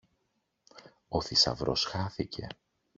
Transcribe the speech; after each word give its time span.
Ο 1.07 1.21
θησαυρός 1.21 1.83
χάθηκε! 1.85 2.47